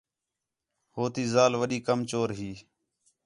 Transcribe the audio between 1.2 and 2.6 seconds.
ذال وݙّی کم چور ہی